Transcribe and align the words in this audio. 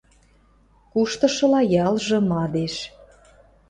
Куштышыла 0.91 1.61
ялжы 1.85 2.17
мадеш. 2.29 2.75